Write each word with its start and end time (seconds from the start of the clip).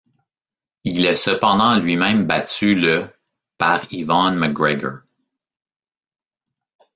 Il 0.83 1.05
est 1.05 1.15
cependant 1.15 1.77
lui-même 1.77 2.25
battu 2.25 2.73
le 2.73 3.07
par 3.59 3.81
Yvonne 3.93 4.35
McGregor. 4.35 5.01